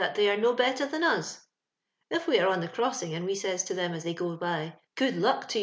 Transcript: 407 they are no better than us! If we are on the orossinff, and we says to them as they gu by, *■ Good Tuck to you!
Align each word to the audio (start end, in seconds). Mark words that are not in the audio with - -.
407 0.01 0.15
they 0.25 0.31
are 0.31 0.41
no 0.41 0.53
better 0.55 0.87
than 0.87 1.03
us! 1.03 1.45
If 2.09 2.25
we 2.25 2.39
are 2.39 2.47
on 2.47 2.59
the 2.61 2.67
orossinff, 2.67 3.15
and 3.15 3.23
we 3.23 3.35
says 3.35 3.63
to 3.65 3.75
them 3.75 3.93
as 3.93 4.03
they 4.03 4.15
gu 4.15 4.35
by, 4.35 4.73
*■ 4.75 4.75
Good 4.95 5.21
Tuck 5.21 5.47
to 5.49 5.59
you! 5.59 5.59